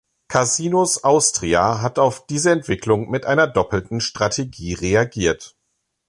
Casinos 0.29 1.03
Austria 1.03 1.79
hat 1.83 1.99
auf 1.99 2.25
diese 2.25 2.49
Entwicklung 2.51 3.11
mit 3.11 3.27
einer 3.27 3.45
doppelten 3.45 4.01
Strategie 4.01 4.73
reagiert. 4.73 5.55